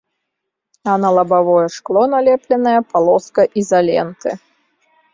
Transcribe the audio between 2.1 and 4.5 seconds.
налепленая палоска ізаленты.